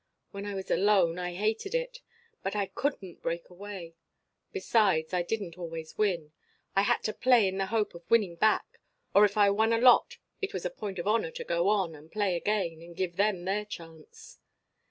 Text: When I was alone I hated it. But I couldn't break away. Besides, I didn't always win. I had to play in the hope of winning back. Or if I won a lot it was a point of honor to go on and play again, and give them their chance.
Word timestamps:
When 0.31 0.47
I 0.47 0.55
was 0.55 0.71
alone 0.71 1.19
I 1.19 1.35
hated 1.35 1.75
it. 1.75 1.99
But 2.41 2.55
I 2.55 2.65
couldn't 2.65 3.21
break 3.21 3.51
away. 3.51 3.93
Besides, 4.51 5.13
I 5.13 5.21
didn't 5.21 5.59
always 5.59 5.95
win. 5.95 6.31
I 6.75 6.81
had 6.81 7.03
to 7.03 7.13
play 7.13 7.47
in 7.47 7.59
the 7.59 7.67
hope 7.67 7.93
of 7.93 8.09
winning 8.09 8.33
back. 8.35 8.79
Or 9.13 9.25
if 9.25 9.37
I 9.37 9.51
won 9.51 9.71
a 9.73 9.77
lot 9.77 10.17
it 10.41 10.55
was 10.55 10.65
a 10.65 10.71
point 10.71 10.97
of 10.97 11.07
honor 11.07 11.29
to 11.29 11.43
go 11.43 11.69
on 11.69 11.93
and 11.93 12.11
play 12.11 12.35
again, 12.35 12.81
and 12.81 12.95
give 12.97 13.17
them 13.17 13.45
their 13.45 13.63
chance. 13.63 14.39